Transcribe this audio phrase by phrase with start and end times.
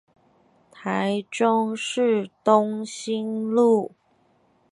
[0.71, 3.91] 臺中市東興路